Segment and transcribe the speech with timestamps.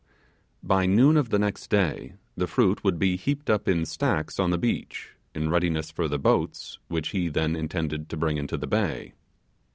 [0.63, 4.49] By noon of the next day the fruit would be heaped up in stacks on
[4.49, 8.65] the beach, in readiness for the boats which he then intended to bring into the
[8.65, 9.13] bay.